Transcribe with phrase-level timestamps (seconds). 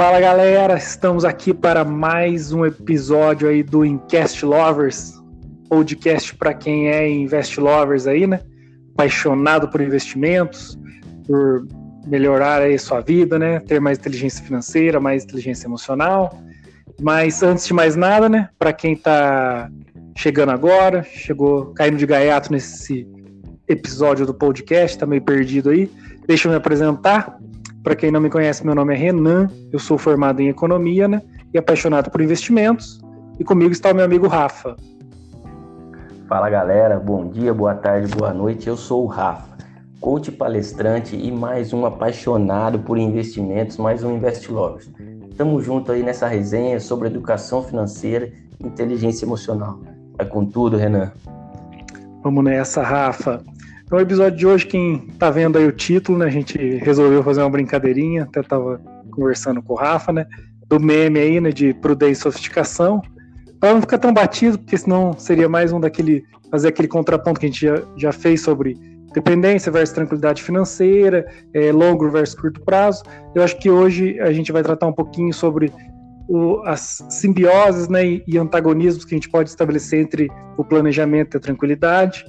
[0.00, 5.12] Fala galera, estamos aqui para mais um episódio aí do Incast Lovers,
[5.68, 8.40] podcast para quem é Invest Lovers aí, né?
[8.94, 10.78] Apaixonado por investimentos,
[11.26, 11.68] por
[12.06, 13.60] melhorar aí sua vida, né?
[13.60, 16.34] Ter mais inteligência financeira, mais inteligência emocional.
[16.98, 18.48] Mas antes de mais nada, né?
[18.58, 19.70] Para quem está
[20.16, 23.06] chegando agora, chegou caindo de gaiato nesse
[23.68, 25.90] episódio do podcast, tá meio perdido aí.
[26.26, 27.39] Deixa eu me apresentar.
[27.82, 31.22] Para quem não me conhece, meu nome é Renan, eu sou formado em economia, né?
[31.52, 33.00] E apaixonado por investimentos.
[33.38, 34.76] E comigo está o meu amigo Rafa.
[36.28, 38.68] Fala galera, bom dia, boa tarde, boa noite.
[38.68, 39.48] Eu sou o Rafa,
[39.98, 44.90] coach palestrante e mais um apaixonado por investimentos, mais um Invest Lovers.
[45.30, 48.30] Estamos juntos aí nessa resenha sobre educação financeira
[48.62, 49.80] e inteligência emocional.
[50.18, 51.10] Vai com tudo, Renan.
[52.22, 53.42] Vamos nessa, Rafa.
[53.90, 56.26] Então, o episódio de hoje, quem tá vendo aí o título, né?
[56.26, 60.26] A gente resolveu fazer uma brincadeirinha, até tava conversando com o Rafa, né?
[60.68, 61.50] Do meme aí, né?
[61.50, 63.02] De prudência e sofisticação.
[63.58, 66.22] Para não ficar tão batido, porque senão seria mais um daquele.
[66.52, 68.78] fazer aquele contraponto que a gente já, já fez sobre
[69.12, 73.02] dependência versus tranquilidade financeira, é, longo versus curto prazo.
[73.34, 75.72] Eu acho que hoje a gente vai tratar um pouquinho sobre
[76.28, 81.38] o, as simbioses né, e, antagonismos que a gente pode estabelecer entre o planejamento e
[81.38, 82.24] a tranquilidade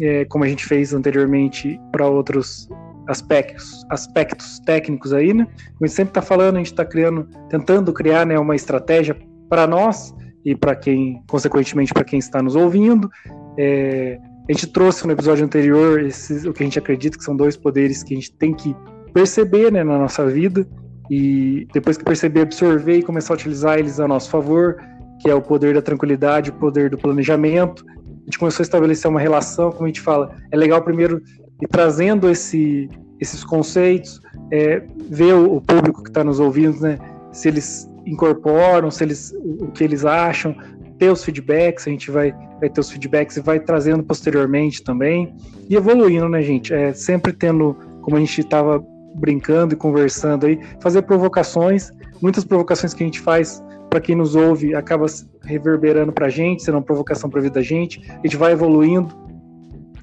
[0.00, 2.68] é, como a gente fez anteriormente para outros
[3.08, 5.46] aspectos, aspectos técnicos aí, né?
[5.80, 9.16] A gente sempre está falando, a gente está criando, tentando criar né, uma estratégia
[9.48, 13.10] para nós e para quem, consequentemente, para quem está nos ouvindo.
[13.58, 17.36] É, a gente trouxe no episódio anterior esses, o que a gente acredita que são
[17.36, 18.74] dois poderes que a gente tem que
[19.12, 20.66] perceber né, na nossa vida
[21.10, 24.76] e depois que perceber, absorver e começar a utilizar eles a nosso favor,
[25.20, 27.84] que é o poder da tranquilidade, o poder do planejamento
[28.24, 31.20] a gente começou a estabelecer uma relação, como a gente fala, é legal primeiro
[31.60, 32.88] ir trazendo esse,
[33.20, 36.98] esses conceitos, é, ver o, público que está nos ouvindo, né,
[37.32, 40.56] se eles incorporam, se eles, o, o que eles acham,
[40.98, 45.34] ter os feedbacks, a gente vai, vai ter os feedbacks e vai trazendo posteriormente também,
[45.68, 46.72] e evoluindo, né, gente?
[46.72, 48.82] É, sempre tendo, como a gente estava
[49.16, 51.90] brincando e conversando aí, fazer provocações,
[52.22, 53.62] muitas provocações que a gente faz
[53.94, 55.06] para quem nos ouve, acaba
[55.44, 58.02] reverberando para a gente, sendo uma provocação para a vida da gente.
[58.10, 59.14] A gente vai evoluindo,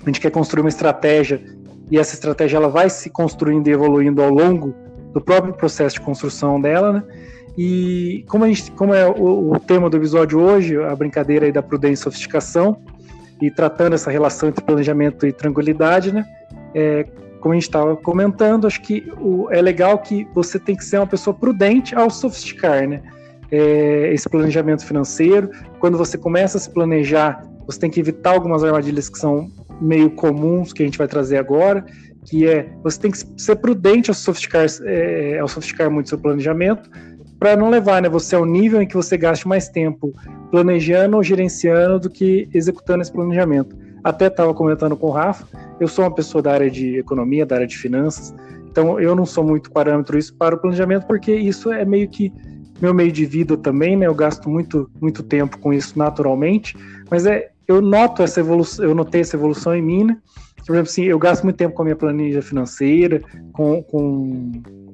[0.02, 1.44] a gente quer construir uma estratégia
[1.91, 4.74] e essa estratégia ela vai se construindo e evoluindo ao longo
[5.13, 7.03] do próprio processo de construção dela, né?
[7.57, 11.51] E como, a gente, como é o, o tema do episódio hoje, a brincadeira aí
[11.51, 12.78] da prudência e sofisticação,
[13.41, 16.25] e tratando essa relação entre planejamento e tranquilidade, né?
[16.74, 17.06] É,
[17.41, 20.96] como a gente estava comentando, acho que o, é legal que você tem que ser
[20.97, 23.01] uma pessoa prudente ao sofisticar, né?
[23.51, 25.50] É, esse planejamento financeiro.
[25.79, 30.09] Quando você começa a se planejar, você tem que evitar algumas armadilhas que são meio
[30.12, 31.84] comuns, que a gente vai trazer agora,
[32.25, 36.89] que é você tem que ser prudente ao sofisticar, é, ao sofisticar muito seu planejamento,
[37.39, 40.13] para não levar né, você ao nível em que você gaste mais tempo
[40.51, 43.75] planejando ou gerenciando do que executando esse planejamento.
[44.03, 45.47] Até estava comentando com o Rafa,
[45.79, 48.33] eu sou uma pessoa da área de economia, da área de finanças,
[48.69, 52.31] então eu não sou muito parâmetro isso para o planejamento, porque isso é meio que
[52.81, 54.08] meu meio de vida também, né?
[54.08, 56.75] Eu gasto muito, muito tempo com isso naturalmente,
[57.09, 60.18] mas é, eu noto essa evolução, eu notei essa evolução em mim, né?
[60.66, 63.22] Por exemplo, assim, eu gasto muito tempo com a minha planilha financeira,
[63.52, 64.52] com, com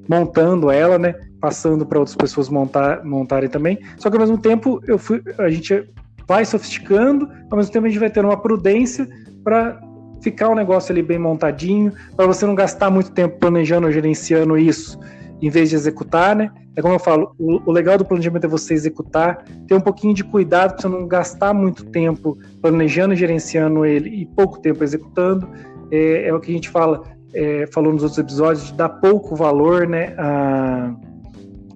[0.08, 1.16] montando ela, né?
[1.40, 3.80] Passando para outras pessoas montar, montarem também.
[3.98, 5.88] Só que ao mesmo tempo eu fui, a gente
[6.28, 9.08] vai sofisticando, ao mesmo tempo a gente vai ter uma prudência
[9.44, 9.80] para
[10.22, 14.58] ficar o negócio ali bem montadinho, para você não gastar muito tempo planejando ou gerenciando
[14.58, 15.00] isso
[15.42, 16.52] em vez de executar, né?
[16.76, 20.14] É como eu falo, o, o legal do planejamento é você executar, ter um pouquinho
[20.14, 24.84] de cuidado para você não gastar muito tempo planejando e gerenciando ele e pouco tempo
[24.84, 25.50] executando.
[25.92, 27.04] É, é o que a gente fala,
[27.34, 30.14] é, falou nos outros episódios, de dar pouco valor, né?
[30.18, 30.96] A,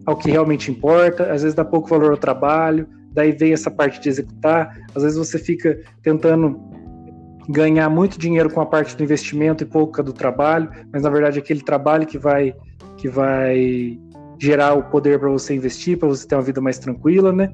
[0.05, 3.99] ao que realmente importa, às vezes dá pouco valor ao trabalho, daí vem essa parte
[3.99, 6.59] de executar, às vezes você fica tentando
[7.49, 11.39] ganhar muito dinheiro com a parte do investimento e pouca do trabalho, mas na verdade
[11.39, 12.53] aquele trabalho que vai
[13.01, 13.99] que vai
[14.39, 17.51] gerar o poder para você investir, para você ter uma vida mais tranquila, né?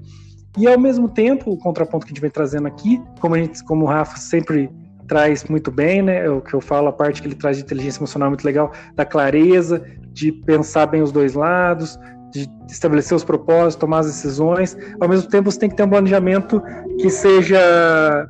[0.57, 3.63] E ao mesmo tempo, o contraponto que a gente vem trazendo aqui, como a gente,
[3.63, 4.69] como o Rafa sempre
[5.07, 6.25] traz muito bem, né?
[6.25, 8.73] É o que eu falo, a parte que ele traz de inteligência emocional muito legal,
[8.93, 11.97] da clareza, de pensar bem os dois lados,
[12.33, 14.75] de estabelecer os propósitos, tomar as decisões.
[14.99, 16.61] Ao mesmo tempo, você tem que ter um planejamento
[16.99, 18.27] que seja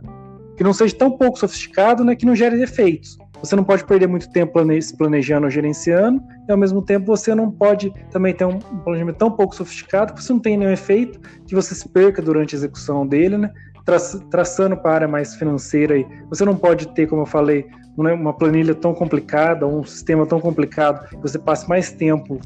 [0.56, 3.16] que não seja tão pouco sofisticado, né, que não gere efeitos.
[3.42, 4.60] Você não pode perder muito tempo
[4.98, 9.32] planejando ou gerenciando, e ao mesmo tempo você não pode também ter um planejamento tão
[9.32, 13.06] pouco sofisticado que você não tem nenhum efeito, que você se perca durante a execução
[13.06, 13.52] dele, né?
[13.86, 13.98] Tra
[14.30, 16.06] traçando para a área mais financeira aí.
[16.30, 21.08] Você não pode ter, como eu falei, uma planilha tão complicada, um sistema tão complicado,
[21.10, 22.40] que você passe mais tempo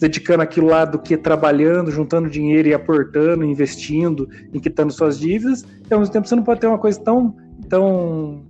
[0.00, 4.28] dedicando aquilo lá do que trabalhando, juntando dinheiro e aportando, investindo
[4.60, 5.64] quitando suas dívidas.
[5.88, 7.36] E ao mesmo tempo você não pode ter uma coisa tão,
[7.68, 8.42] tão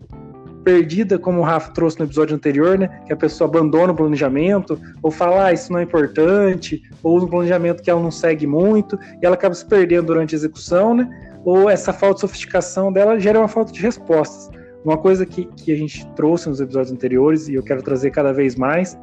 [0.62, 2.88] perdida, como o Rafa trouxe no episódio anterior, né?
[3.06, 7.28] Que a pessoa abandona o planejamento, ou fala, ah, isso não é importante, ou no
[7.28, 11.08] planejamento que ela não segue muito, e ela acaba se perdendo durante a execução, né?
[11.44, 14.50] Ou essa falta de sofisticação dela gera uma falta de respostas.
[14.84, 18.32] Uma coisa que, que a gente trouxe nos episódios anteriores, e eu quero trazer cada
[18.32, 18.98] vez mais,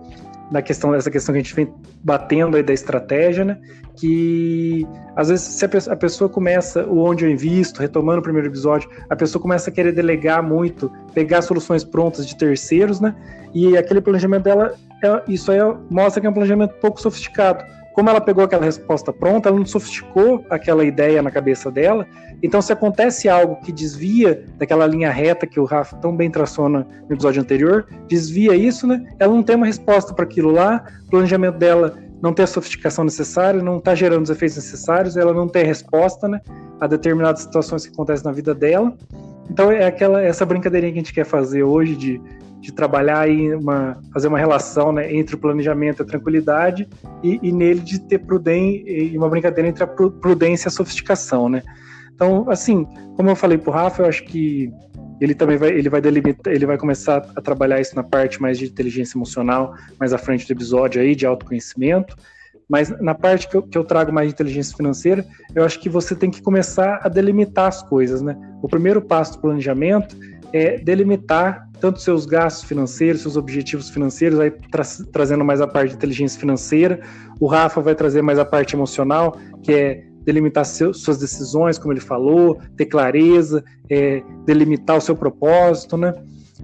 [0.51, 1.71] na questão dessa questão que a gente vem
[2.03, 3.57] batendo aí da estratégia, né?
[3.95, 8.23] Que às vezes se a pessoa, a pessoa, começa o onde eu invisto, retomando o
[8.23, 13.15] primeiro episódio, a pessoa começa a querer delegar muito, pegar soluções prontas de terceiros, né?
[13.53, 14.73] E aquele planejamento dela,
[15.03, 15.59] é, isso aí
[15.89, 17.63] mostra que é um planejamento pouco sofisticado
[17.99, 22.07] como ela pegou aquela resposta pronta, ela não sofisticou aquela ideia na cabeça dela.
[22.41, 26.69] Então, se acontece algo que desvia daquela linha reta que o Rafa tão bem traçou
[26.69, 29.05] no episódio anterior, desvia isso, né?
[29.19, 33.03] Ela não tem uma resposta para aquilo lá, o planejamento dela não tem a sofisticação
[33.03, 36.39] necessária, não está gerando os efeitos necessários, ela não tem resposta, né?
[36.79, 38.95] A determinadas situações que acontecem na vida dela.
[39.49, 42.21] Então, é aquela essa brincadeirinha que a gente quer fazer hoje de
[42.59, 46.87] de trabalhar em uma fazer uma relação né, entre o planejamento e a tranquilidade
[47.23, 51.47] e, e nele de ter prudência e uma brincadeira entre a prudência e a sofisticação,
[51.47, 51.63] né?
[52.13, 52.85] Então, assim,
[53.15, 54.73] como eu falei para o Rafa, eu acho que
[55.21, 58.57] ele também vai ele vai delimitar, ele vai começar a trabalhar isso na parte mais
[58.57, 62.15] de inteligência emocional, mais à frente do episódio aí de autoconhecimento.
[62.69, 65.25] Mas na parte que eu, que eu, trago mais de inteligência financeira,
[65.55, 68.37] eu acho que você tem que começar a delimitar as coisas, né?
[68.61, 70.15] O primeiro passo do planejamento
[70.53, 75.89] é delimitar tanto seus gastos financeiros, seus objetivos financeiros, aí tra trazendo mais a parte
[75.89, 76.99] de inteligência financeira.
[77.39, 81.93] O Rafa vai trazer mais a parte emocional, que é delimitar seu, suas decisões, como
[81.93, 86.13] ele falou, ter clareza, é, delimitar o seu propósito, né?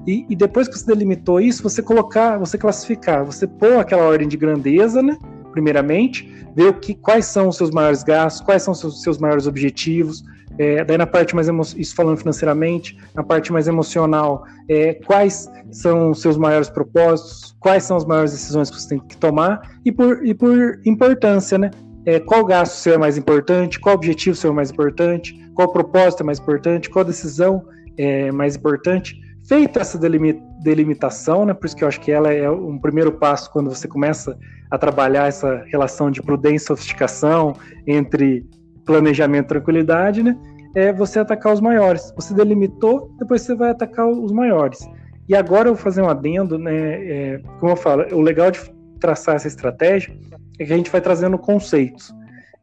[0.06, 4.28] E, e, depois que você delimitou isso, você colocar, você classificar, você pôr aquela ordem
[4.28, 5.18] de grandeza, né?
[5.52, 9.18] Primeiramente, ver o que, quais são os seus maiores gastos, quais são os seus, seus
[9.18, 10.24] maiores objetivos,
[10.58, 16.12] é, daí na parte mais isso falando financeiramente, na parte mais emocional, é, quais são
[16.12, 19.92] os seus maiores propósitos, quais são as maiores decisões que você tem que tomar e
[19.92, 21.72] por, e por importância, né?
[22.06, 26.22] É, qual gasto seu é mais importante, qual objetivo seu é mais importante, qual propósito
[26.22, 27.66] é mais importante, qual decisão
[27.98, 29.20] é mais importante.
[29.48, 31.54] Feita essa delimitação, né?
[31.54, 34.38] Por isso que eu acho que ela é um primeiro passo quando você começa
[34.72, 37.56] a trabalhar essa relação de prudência e sofisticação
[37.88, 38.46] entre
[38.86, 40.38] planejamento tranquilidade, né?
[40.76, 42.14] É você atacar os maiores.
[42.16, 44.80] Você delimitou, depois você vai atacar os maiores.
[45.28, 46.76] E agora eu vou fazer um adendo, né?
[46.76, 48.60] É, como eu falo, o legal de
[49.00, 50.16] traçar essa estratégia
[50.60, 52.14] é que a gente vai trazendo conceitos.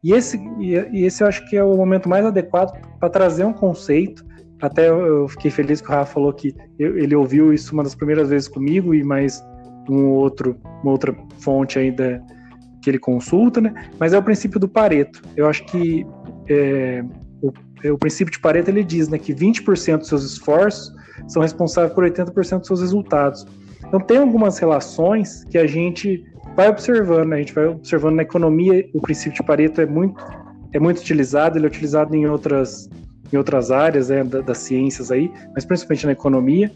[0.03, 3.53] E esse, e esse eu acho que é o momento mais adequado para trazer um
[3.53, 4.25] conceito.
[4.61, 8.29] Até eu fiquei feliz que o Rafa falou que ele ouviu isso uma das primeiras
[8.29, 9.43] vezes comigo e mais
[9.89, 12.21] um outro, uma outra fonte ainda
[12.83, 13.73] que ele consulta, né?
[13.99, 15.21] Mas é o princípio do Pareto.
[15.35, 16.05] Eu acho que
[16.49, 17.03] é,
[17.41, 17.51] o,
[17.83, 20.93] é, o, princípio de Pareto ele diz, né, que 20% dos seus esforços
[21.27, 23.45] são responsáveis por 80% dos seus resultados.
[23.87, 26.25] Então tem algumas relações que a gente
[26.55, 27.37] vai observando, né?
[27.37, 30.23] a gente vai observando na economia, o princípio de Pareto é muito
[30.73, 32.89] é muito utilizado, ele é utilizado em outras
[33.33, 36.71] em outras áreas né, das ciências aí, mas principalmente na economia.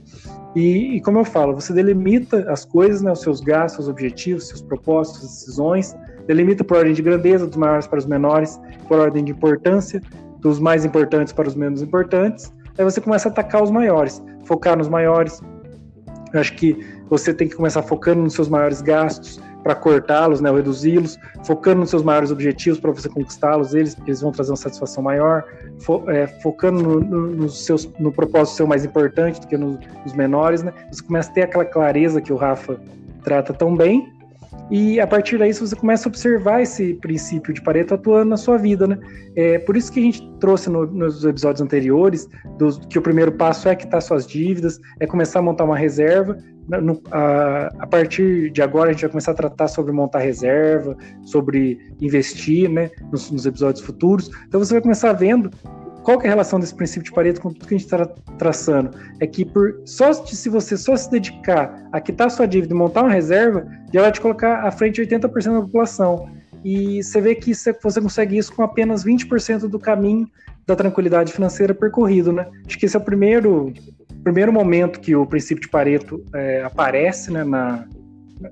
[0.55, 4.47] E, e, como eu falo, você delimita as coisas, né, os seus gastos, os objetivos,
[4.47, 5.95] seus propósitos, decisões,
[6.25, 10.01] delimita por ordem de grandeza, dos maiores para os menores, por ordem de importância,
[10.39, 12.51] dos mais importantes para os menos importantes.
[12.77, 15.41] Aí você começa a atacar os maiores, focar nos maiores.
[16.33, 16.77] Eu acho que
[17.09, 21.89] você tem que começar focando nos seus maiores gastos, para cortá-los, né, reduzi-los, focando nos
[21.89, 25.43] seus maiores objetivos para você conquistá-los, eles, eles vão trazer uma satisfação maior,
[25.79, 30.13] fo, é, focando no, no, seus, no propósito seu mais importante do que nos, nos
[30.13, 30.71] menores, né?
[30.89, 32.79] Você começa a ter aquela clareza que o Rafa
[33.25, 34.09] trata tão bem,
[34.71, 38.57] e a partir daí você começa a observar esse princípio de Pareto atuando na sua
[38.57, 38.97] vida, né?
[39.35, 42.25] É por isso que a gente trouxe no, nos episódios anteriores
[42.57, 46.37] do, que o primeiro passo é quitar suas dívidas, é começar a montar uma reserva,
[46.67, 50.97] no, a, a, partir de agora a gente vai começar a tratar sobre montar reserva,
[51.23, 54.29] sobre investir, né, nos, nos episódios futuros.
[54.47, 55.49] Então você vai começar vendo
[56.07, 58.05] qual é a relação desse princípio de Pareto com tudo que a gente está
[58.37, 58.97] traçando?
[59.19, 63.01] É que por só se você só se dedicar a quitar sua dívida e montar
[63.01, 66.29] uma reserva, já vai te colocar à frente de 80% da população.
[66.63, 70.29] E você vê que você consegue isso com apenas 20% do caminho
[70.65, 72.47] da tranquilidade financeira percorrido, né?
[72.65, 73.73] Acho que esse é o primeiro
[74.23, 77.85] primeiro momento que o princípio de Pareto é, aparece né, na,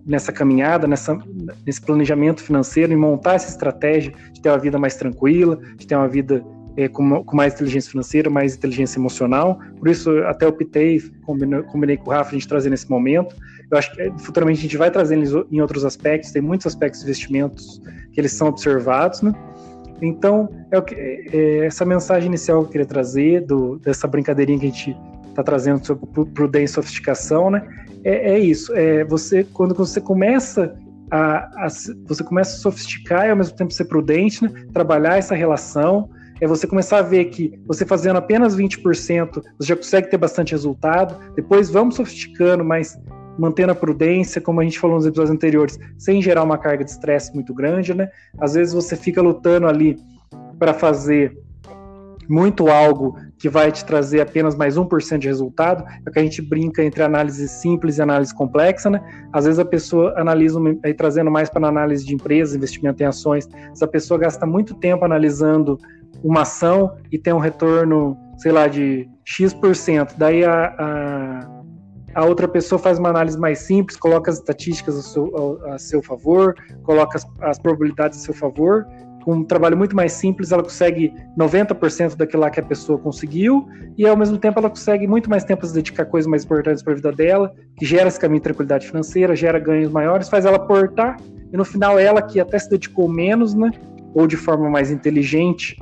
[0.05, 1.17] nessa caminhada, nessa,
[1.65, 5.95] nesse planejamento financeiro, em montar essa estratégia de ter uma vida mais tranquila, de ter
[5.95, 6.43] uma vida
[6.77, 9.59] é, com, com, mais inteligência financeira, mais inteligência emocional.
[9.79, 13.35] Por isso, até optei, combinei, combinei com o Rafa, a gente trazer nesse momento.
[13.71, 17.01] Eu acho que é, futuramente a gente vai trazendo em outros aspectos, tem muitos aspectos
[17.01, 17.81] de investimentos
[18.11, 19.33] que eles são observados, né?
[20.01, 24.65] Então, é, é, é essa mensagem inicial que eu queria trazer, do, dessa brincadeirinha que
[24.65, 24.97] a gente
[25.35, 27.67] está trazendo sobre prudência e sofisticação, né?
[28.03, 28.73] É, é, isso.
[28.73, 30.75] É você quando você começa
[31.11, 31.67] a, a,
[32.07, 34.51] você começa a sofisticar e ao mesmo tempo ser prudente, né?
[34.73, 36.09] trabalhar essa relação,
[36.41, 40.51] é você começar a ver que você fazendo apenas 20%, você já consegue ter bastante
[40.51, 41.17] resultado.
[41.35, 42.97] Depois vamos sofisticando, mas
[43.37, 46.91] mantendo a prudência, como a gente falou nos episódios anteriores, sem gerar uma carga de
[46.91, 48.09] estresse muito grande, né?
[48.39, 49.97] Às vezes você fica lutando ali
[50.57, 51.37] para fazer
[52.27, 56.41] muito algo que vai te trazer apenas mais 1% de resultado, é que a gente
[56.41, 59.01] brinca entre análise simples e análise complexa, né?
[59.31, 63.47] Às vezes a pessoa analisa, aí trazendo mais para análise de empresas, investimento em ações,
[63.71, 65.79] essa pessoa gasta muito tempo analisando
[66.23, 72.47] uma ação e tem um retorno, sei lá, de X%, daí a, a, a outra
[72.47, 76.55] pessoa faz uma análise mais simples, coloca as estatísticas a seu, a, a seu favor,
[76.83, 78.87] coloca as, as probabilidades a seu favor,
[79.25, 83.67] com um trabalho muito mais simples, ela consegue 90% daquilo lá que a pessoa conseguiu,
[83.97, 86.83] e ao mesmo tempo ela consegue muito mais tempo se dedicar a coisas mais importantes
[86.83, 90.45] para a vida dela, que gera esse caminho de tranquilidade financeira, gera ganhos maiores, faz
[90.45, 91.17] ela portar,
[91.51, 93.71] e no final ela que até se dedicou menos, né,
[94.13, 95.75] ou de forma mais inteligente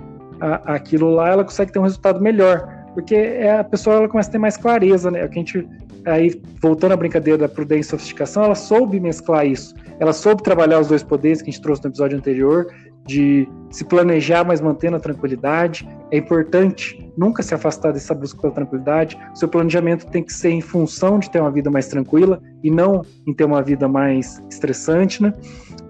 [0.66, 4.32] aquilo lá, ela consegue ter um resultado melhor, porque é, a pessoa ela começa a
[4.32, 5.68] ter mais clareza, né, que a gente
[6.06, 9.74] aí voltando à brincadeira da prudência e sofisticação, ela soube mesclar isso.
[10.00, 12.68] Ela soube trabalhar os dois poderes que a gente trouxe no episódio anterior,
[13.06, 15.88] de se planejar, mas mantendo a tranquilidade.
[16.12, 19.18] É importante nunca se afastar dessa busca pela tranquilidade.
[19.34, 23.02] Seu planejamento tem que ser em função de ter uma vida mais tranquila e não
[23.28, 25.34] em ter uma vida mais estressante, né?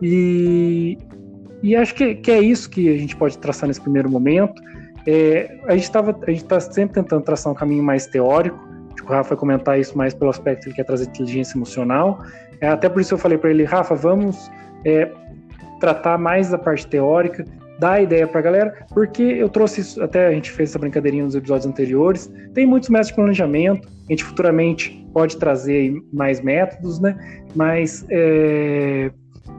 [0.01, 0.97] E,
[1.61, 4.61] e acho que, que é isso que a gente pode traçar nesse primeiro momento.
[5.05, 5.83] É, a gente
[6.29, 8.57] está sempre tentando traçar um caminho mais teórico.
[8.93, 11.57] Acho que o Rafa vai comentar isso mais pelo aspecto que ele quer trazer inteligência
[11.57, 12.21] emocional.
[12.61, 14.49] É, até por isso eu falei para ele, Rafa, vamos
[14.85, 15.11] é,
[15.83, 17.43] tratar mais da parte teórica,
[17.77, 21.25] dar ideia para a galera, porque eu trouxe isso, até a gente fez essa brincadeirinha
[21.25, 22.31] nos episódios anteriores.
[22.53, 27.17] Tem muitos métodos de planejamento, a gente futuramente pode trazer mais métodos, né?
[27.53, 29.11] Mas é,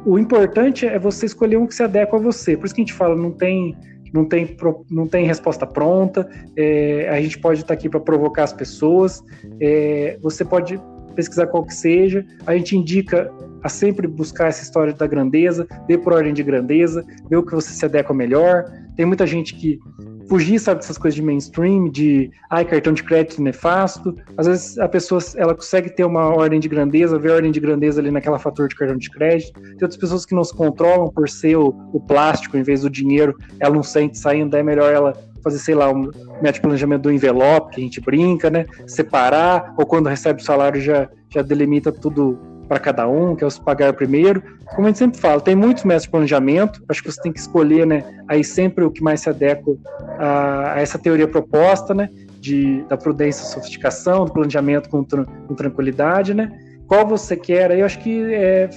[0.07, 2.57] o importante é você escolher um que se adequa a você.
[2.57, 3.77] Por isso que a gente fala, não tem
[4.11, 4.57] não tem,
[4.89, 6.27] não tem resposta pronta,
[6.57, 9.23] é, a gente pode estar aqui para provocar as pessoas,
[9.61, 10.81] é, você pode
[11.17, 13.29] pesquisar qual que seja, a gente indica
[13.65, 17.55] a sempre buscar essa história da grandeza, ver por ordem de grandeza, ver o que
[17.55, 18.65] você se adequa melhor.
[18.95, 19.81] Tem muita gente que
[20.29, 24.15] fugir, sabe, dessas coisas de mainstream, de ai, cartão de crédito nefasto.
[24.37, 27.59] Às vezes a pessoa ela consegue ter uma ordem de grandeza, ver a ordem de
[27.59, 29.59] grandeza ali naquela fator de cartão de crédito.
[29.59, 32.91] Tem outras pessoas que não se controlam por ser o, o plástico em vez do
[32.91, 36.11] dinheiro, ela não sente saindo, é melhor ela fazer, sei lá, um
[36.43, 38.67] método de planejamento do envelope, que a gente brinca, né?
[38.87, 43.47] Separar, ou quando recebe o salário já, já delimita tudo para cada um, que é
[43.47, 44.43] os pagar primeiro.
[44.75, 47.39] Como a gente sempre fala, tem muitos métodos de planejamento, acho que você tem que
[47.39, 49.77] escolher, né, aí sempre o que mais se adequa
[50.19, 52.09] a, a essa teoria proposta, né,
[52.41, 56.51] de, da prudência e sofisticação, do planejamento com, com tranquilidade, né,
[56.87, 58.69] qual você quer, aí eu acho que é,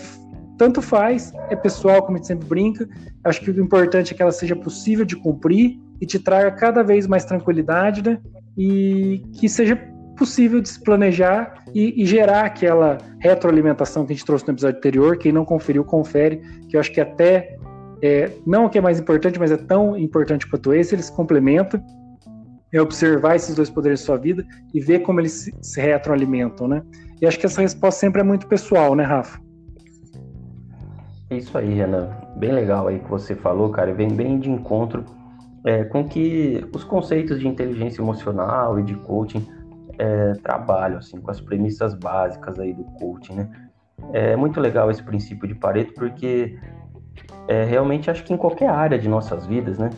[0.58, 2.88] tanto faz, é pessoal, como a gente sempre brinca,
[3.24, 6.84] acho que o importante é que ela seja possível de cumprir e te traga cada
[6.84, 8.20] vez mais tranquilidade, né,
[8.58, 9.80] e que seja
[10.18, 14.78] possível de se planejar e, e, gerar aquela retroalimentação que a gente trouxe no episódio
[14.78, 15.18] anterior.
[15.18, 17.58] Quem não conferiu, confere, que eu acho que até,
[18.02, 21.82] é, não o que é mais importante, mas é tão importante quanto esse, eles complementam.
[22.74, 26.68] É observar esses dois poderes da sua vida e ver como eles se, se retroalimentam,
[26.68, 26.84] né?
[27.22, 29.40] E acho que essa resposta sempre é muito pessoal, né, Rafa?
[31.30, 32.10] É isso aí, Renan.
[32.36, 33.94] Bem legal aí que você falou, cara.
[33.94, 35.06] Vem bem de encontro
[35.66, 39.46] é, com que os conceitos de inteligência emocional e de coaching
[39.98, 43.50] é, trabalho, assim, com as premissas básicas aí do coaching, né?
[44.14, 46.58] É muito legal esse princípio de Pareto porque
[47.48, 49.90] é, realmente acho que em qualquer área de nossas vidas, né?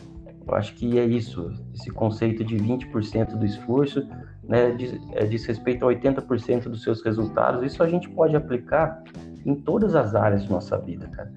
[0.47, 4.07] Eu acho que é isso, esse conceito de 20% do esforço,
[4.47, 7.63] né, diz, é, diz respeito a 80% dos seus resultados.
[7.63, 9.03] Isso a gente pode aplicar
[9.45, 11.31] em todas as áreas de nossa vida, cara.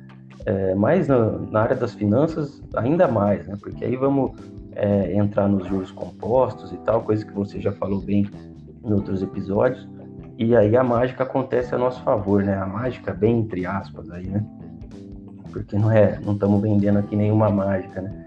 [0.47, 3.57] É, mas na, na, área das finanças, ainda mais, né?
[3.61, 4.33] Porque aí vamos
[4.75, 8.29] é, entrar nos juros compostos e tal, coisa que você já falou bem
[8.85, 9.89] em outros episódios.
[10.39, 12.57] E aí a mágica acontece a nosso favor, né?
[12.57, 14.45] A mágica bem entre aspas aí, né?
[15.51, 18.23] Porque não é, não estamos vendendo aqui nenhuma mágica, né?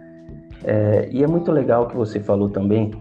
[0.64, 2.92] É, e é muito legal que você falou também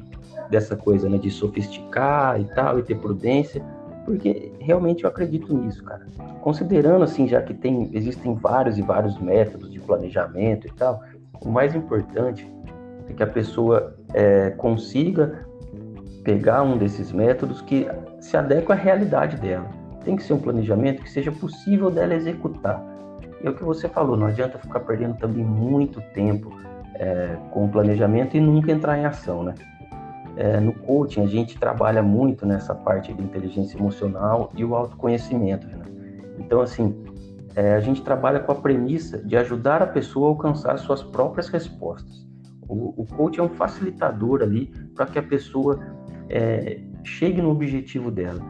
[0.51, 3.63] dessa coisa, né, de sofisticar e tal, e ter prudência,
[4.05, 6.07] porque realmente eu acredito nisso, cara.
[6.43, 11.01] Considerando assim, já que tem, existem vários e vários métodos de planejamento e tal,
[11.41, 12.51] o mais importante
[13.09, 15.44] é que a pessoa é, consiga
[16.25, 17.87] pegar um desses métodos que
[18.19, 19.69] se adequa à realidade dela.
[20.05, 22.83] Tem que ser um planejamento que seja possível dela executar.
[23.43, 26.51] E é o que você falou, não adianta ficar perdendo também muito tempo
[26.95, 29.55] é, com o planejamento e nunca entrar em ação, né?
[30.37, 35.67] É, no coaching a gente trabalha muito nessa parte de inteligência emocional e o autoconhecimento.
[35.69, 35.85] Né?
[36.41, 37.05] Então, assim,
[37.55, 41.49] é, a gente trabalha com a premissa de ajudar a pessoa a alcançar suas próprias
[41.49, 42.27] respostas.
[42.69, 45.79] O, o coach é um facilitador ali para que a pessoa
[46.29, 48.41] é, chegue no objetivo dela.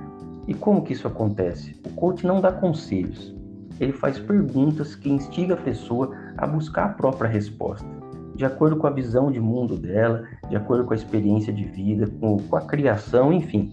[0.46, 1.80] E como que isso acontece?
[1.86, 3.34] O coach não dá conselhos,
[3.80, 7.86] ele faz perguntas que instiga a pessoa a buscar a própria resposta,
[8.34, 12.06] de acordo com a visão de mundo dela, de acordo com a experiência de vida,
[12.20, 13.70] com, com a criação, enfim,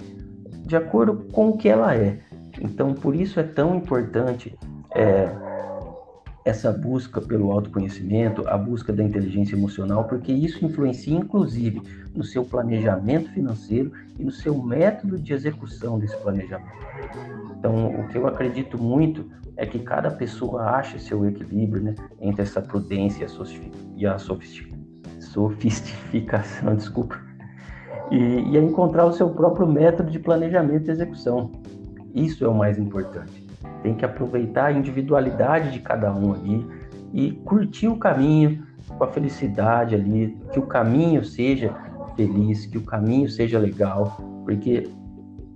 [0.66, 2.20] de acordo com o que ela é.
[2.62, 4.58] Então, por isso é tão importante
[4.96, 5.30] é,
[6.44, 11.84] essa busca pelo autoconhecimento, a busca da inteligência emocional, porque isso influencia inclusive
[12.16, 16.72] no seu planejamento financeiro e no seu método de execução desse planejamento.
[17.58, 22.42] Então, o que eu acredito muito é que cada pessoa ache seu equilíbrio né, entre
[22.42, 23.28] essa prudência
[23.96, 27.20] e a sofisticação, desculpa,
[28.10, 31.52] e, e a encontrar o seu próprio método de planejamento e execução.
[32.14, 33.41] Isso é o mais importante
[33.82, 36.68] tem que aproveitar a individualidade de cada um ali
[37.14, 38.66] e curtir o caminho
[38.98, 41.74] com a felicidade ali, que o caminho seja
[42.16, 44.90] feliz, que o caminho seja legal, porque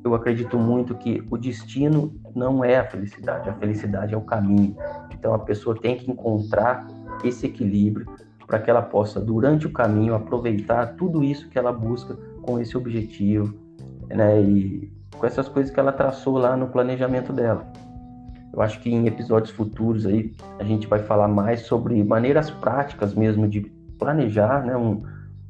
[0.03, 4.75] eu acredito muito que o destino não é a felicidade, a felicidade é o caminho.
[5.11, 6.87] Então a pessoa tem que encontrar
[7.23, 8.05] esse equilíbrio
[8.45, 12.77] para que ela possa, durante o caminho, aproveitar tudo isso que ela busca com esse
[12.77, 13.55] objetivo,
[14.07, 14.39] né?
[14.41, 17.65] E com essas coisas que ela traçou lá no planejamento dela.
[18.55, 23.13] Eu acho que em episódios futuros aí a gente vai falar mais sobre maneiras práticas
[23.13, 23.61] mesmo de
[23.99, 25.03] planejar, né, um,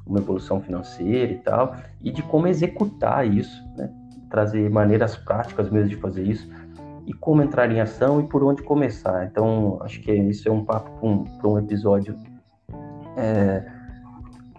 [0.06, 3.92] uma evolução financeira e tal, e de como executar isso, né,
[4.30, 6.50] trazer maneiras práticas mesmo de fazer isso
[7.06, 9.26] e como entrar em ação e por onde começar.
[9.26, 12.16] Então, acho que isso é um papo para um, um, episódio
[13.16, 13.64] é,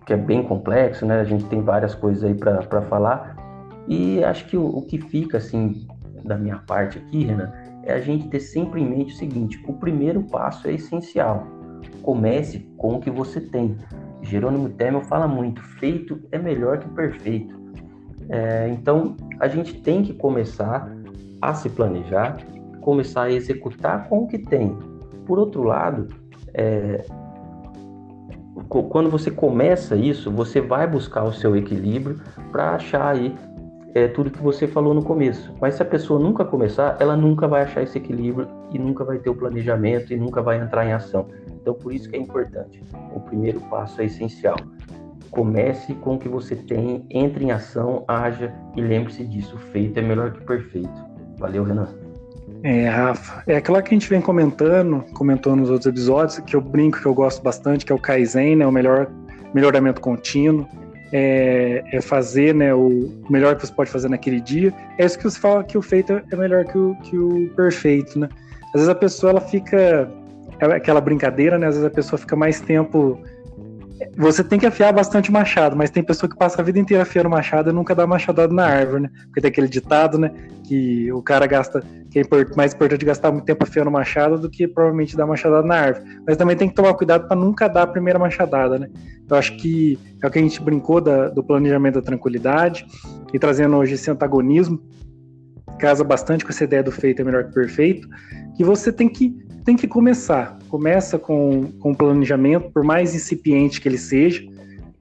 [0.05, 1.21] que é bem complexo, né?
[1.21, 3.35] A gente tem várias coisas aí para falar.
[3.89, 5.87] E acho que o, o, que fica, assim,
[6.25, 7.53] da minha parte aqui, Renan,
[7.87, 11.47] é a gente ter sempre em mente o seguinte: o primeiro passo é essencial.
[12.03, 13.77] Comece com o que você tem.
[14.23, 17.57] Jerônimo Temel fala muito: feito é melhor que perfeito.
[18.29, 20.93] É, então, a gente tem que começar
[21.41, 22.37] a se planejar,
[22.81, 24.77] começar a executar com o que tem.
[25.25, 26.09] Por outro lado,
[26.53, 27.05] é,
[28.69, 32.21] quando você começa isso, você vai buscar o seu equilíbrio
[32.51, 33.37] para achar aí
[33.97, 35.55] é tudo que você falou no começo.
[35.59, 39.19] Mas se a pessoa nunca começar, ela nunca vai achar esse equilíbrio e nunca vai
[39.19, 41.27] ter o planejamento e nunca vai entrar em ação.
[41.61, 42.83] Então, por isso que é importante.
[43.15, 44.57] O primeiro passo é essencial.
[45.31, 49.57] Comece com o que você tem, entre em ação, haja e lembre-se disso.
[49.73, 51.05] Feito é melhor que perfeito.
[51.39, 51.89] Valeu, Renan.
[52.63, 56.61] É, Rafa, é aquela que a gente vem comentando, comentou nos outros episódios, que eu
[56.61, 59.11] brinco que eu gosto bastante, que é o Kaizen, né, o melhor
[59.55, 60.67] melhoramento contínuo
[61.13, 64.73] é, é, fazer né, o melhor que você pode fazer naquele dia.
[64.99, 68.19] É isso que você fala que o feito é melhor que o, que o perfeito,
[68.19, 68.29] né?
[68.69, 70.11] Às vezes a pessoa ela fica
[70.59, 71.67] é aquela brincadeira, né?
[71.67, 73.21] Às vezes a pessoa fica mais tempo
[74.17, 77.31] você tem que afiar bastante machado, mas tem pessoa que passa a vida inteira afiando
[77.31, 79.11] machado e nunca dá machadada na árvore, né?
[79.27, 80.33] Porque tem aquele ditado, né?
[80.65, 82.25] Que o cara gasta, que é
[82.57, 86.21] mais importante gastar muito tempo afiando machado do que provavelmente dar machadada na árvore.
[86.27, 88.89] Mas também tem que tomar cuidado para nunca dar a primeira machadada, né?
[89.29, 92.87] Eu acho que é o que a gente brincou da, do planejamento da tranquilidade
[93.33, 94.81] e trazendo hoje esse antagonismo,
[95.77, 98.09] casa bastante com essa ideia do feito é melhor que perfeito,
[98.57, 99.35] que você tem que
[99.65, 100.57] tem que começar.
[100.69, 104.45] Começa com, com planejamento, por mais incipiente que ele seja,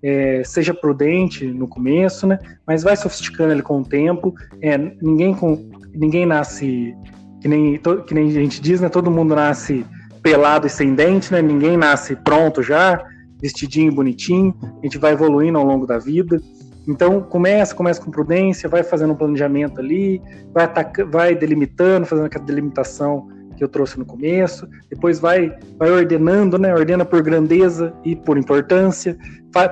[0.02, 2.40] é, seja prudente no começo, né?
[2.66, 4.34] Mas vai sofisticando ele com o tempo.
[4.60, 6.96] É, ninguém, com, ninguém nasce
[7.40, 8.90] que nem, que nem a gente diz, né?
[8.90, 9.86] Todo mundo nasce
[10.24, 11.44] pelado e sem dente, né?
[11.44, 13.00] Ninguém nasce pronto já,
[13.40, 14.56] vestidinho, bonitinho.
[14.82, 16.42] A gente vai evoluindo ao longo da vida.
[16.88, 20.21] Então começa, começa com prudência, vai fazendo um planejamento ali,
[20.54, 25.89] vai, ataca, vai delimitando, fazendo aquela delimitação que eu trouxe no começo, depois vai, vai
[25.89, 26.74] ordenando, né?
[26.74, 29.17] Ordena por grandeza e por importância,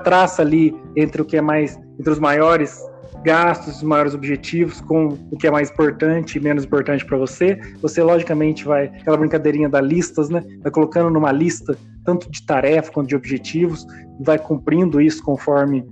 [0.03, 2.79] traça ali entre o que é mais, entre os maiores
[3.23, 7.59] gastos, os maiores objetivos, com o que é mais importante e menos importante para você.
[7.81, 10.43] Você logicamente vai aquela brincadeirinha da listas, né?
[10.61, 13.85] Vai colocando numa lista tanto de tarefa quanto de objetivos,
[14.19, 15.85] vai cumprindo isso conforme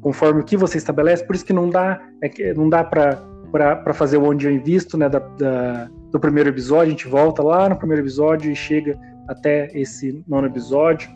[0.00, 1.24] conforme o que você estabelece.
[1.24, 5.08] Por isso que não dá, é não dá para fazer o onde eu invisto, né?
[5.08, 9.70] Da, da do primeiro episódio, a gente volta lá no primeiro episódio e chega até
[9.74, 11.08] esse nono episódio,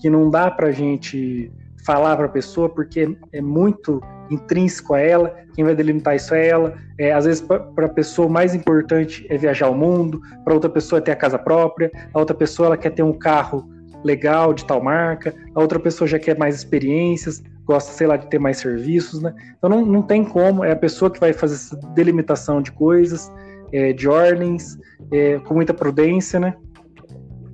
[0.00, 1.52] que não dá pra gente
[1.84, 6.48] falar para a pessoa, porque é muito intrínseco a ela, quem vai delimitar isso é
[6.48, 6.74] ela.
[6.98, 10.70] É, às vezes, para a pessoa, o mais importante é viajar ao mundo, para outra
[10.70, 13.68] pessoa é ter a casa própria, a outra pessoa ela quer ter um carro
[14.04, 18.26] legal de tal marca, a outra pessoa já quer mais experiências, gosta, sei lá, de
[18.28, 19.34] ter mais serviços, né?
[19.58, 23.30] Então não, não tem como, é a pessoa que vai fazer essa delimitação de coisas,
[23.70, 24.78] é, de ordens,
[25.12, 26.54] é, com muita prudência, né?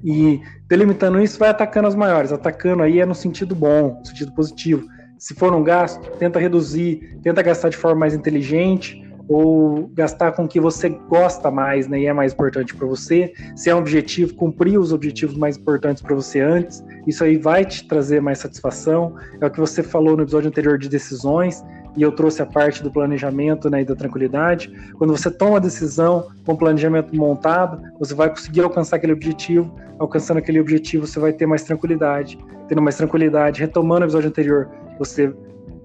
[0.05, 2.31] E delimitando isso, vai atacando as maiores.
[2.31, 4.87] Atacando aí é no sentido bom, no sentido positivo.
[5.19, 10.45] Se for um gasto, tenta reduzir, tenta gastar de forma mais inteligente, ou gastar com
[10.45, 13.33] o que você gosta mais, né, e é mais importante para você.
[13.57, 17.65] Se é um objetivo, cumprir os objetivos mais importantes para você antes, isso aí vai
[17.65, 19.15] te trazer mais satisfação.
[19.41, 21.65] É o que você falou no episódio anterior de decisões,
[21.97, 24.73] e eu trouxe a parte do planejamento né, e da tranquilidade.
[24.99, 29.73] Quando você toma a decisão com planejamento montado, você vai conseguir alcançar aquele objetivo.
[29.99, 32.37] Alcançando aquele objetivo, você vai ter mais tranquilidade.
[32.69, 35.33] Tendo mais tranquilidade, retomando o episódio anterior, você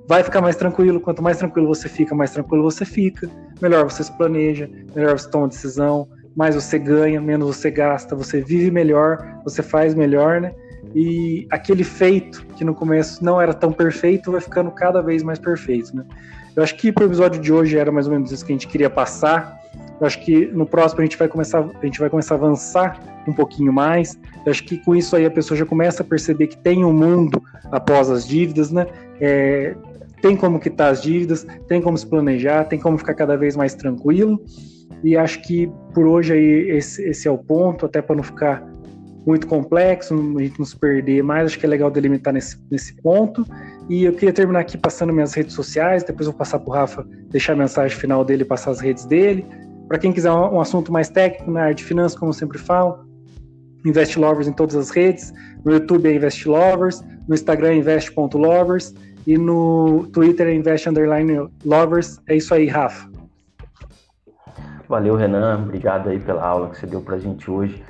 [0.10, 1.00] vai ficar mais tranquilo.
[1.00, 3.30] Quanto mais tranquilo você fica, mais tranquilo você fica.
[3.62, 8.42] Melhor você se planeja, melhor você toma decisão, mais você ganha, menos você gasta, você
[8.42, 10.52] vive melhor, você faz melhor, né?
[10.96, 15.38] E aquele feito que no começo não era tão perfeito vai ficando cada vez mais
[15.38, 16.04] perfeito, né?
[16.56, 18.56] Eu acho que para o episódio de hoje era mais ou menos isso que a
[18.56, 19.60] gente queria passar.
[20.02, 23.00] Eu acho que no próximo a gente vai começar, a gente vai começar a avançar
[23.28, 24.18] um pouquinho mais.
[24.44, 26.92] Eu acho que com isso aí a pessoa já começa a perceber que tem um
[26.92, 28.88] mundo após as dívidas, né?
[29.22, 29.76] É,
[30.22, 33.74] tem como quitar as dívidas, tem como se planejar, tem como ficar cada vez mais
[33.74, 34.44] tranquilo.
[35.04, 38.64] E acho que por hoje aí esse, esse é o ponto, até para não ficar
[39.26, 42.96] muito complexo, a gente não se perder mais, acho que é legal delimitar nesse, nesse
[43.02, 43.46] ponto.
[43.90, 47.06] E eu queria terminar aqui passando minhas redes sociais, depois vou passar para o Rafa
[47.30, 49.46] deixar a mensagem final dele, passar as redes dele.
[49.88, 52.58] Para quem quiser um, um, assunto mais técnico na área de finanças, como eu sempre
[52.58, 53.08] falo,
[53.86, 55.34] Invest Lovers em todas as redes.
[55.64, 58.94] No YouTube é Invest Lovers, no Instagram é invest.lovers
[59.26, 62.20] e no Twitter é invest underline lovers.
[62.28, 63.10] É isso aí, Rafa.
[64.88, 65.64] Valeu, Renan.
[65.64, 67.84] Obrigado aí pela aula que você deu para a gente hoje.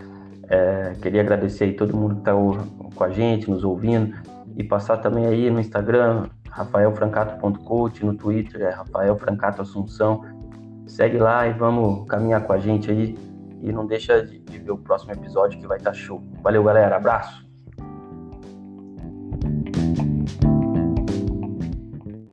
[0.50, 4.16] É, queria agradecer aí todo mundo que está com a gente, nos ouvindo,
[4.58, 10.26] e passar também aí no Instagram, rafaelfrancato.coach, no Twitter é Rafael Francato Assunção.
[10.88, 13.16] Segue lá e vamos caminhar com a gente aí.
[13.62, 16.22] E não deixa de ver o próximo episódio que vai estar tá show.
[16.42, 16.96] Valeu, galera.
[16.96, 17.49] Abraço.